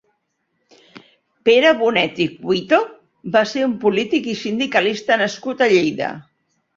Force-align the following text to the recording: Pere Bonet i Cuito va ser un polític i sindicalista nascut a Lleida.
Pere 1.49 1.73
Bonet 1.81 2.17
i 2.25 2.25
Cuito 2.37 2.79
va 3.35 3.43
ser 3.51 3.65
un 3.65 3.75
polític 3.83 4.31
i 4.31 4.35
sindicalista 4.39 5.19
nascut 5.23 5.63
a 5.67 5.69
Lleida. 5.75 6.09